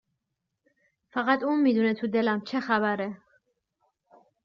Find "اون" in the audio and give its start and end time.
1.43-1.61